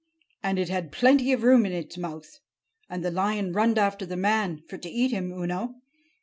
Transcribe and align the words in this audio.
And 0.41 0.57
it 0.57 0.67
had 0.67 0.91
plenty 0.91 1.31
of 1.31 1.43
room 1.43 1.63
in 1.63 1.73
its 1.73 1.95
mouth. 1.95 2.39
And 2.89 3.05
the 3.05 3.11
lion 3.11 3.53
runned 3.53 3.77
after 3.77 4.03
the 4.03 4.17
man—for 4.17 4.79
to 4.79 4.89
eat 4.89 5.11
him, 5.11 5.31
oo 5.31 5.45
know. 5.45 5.75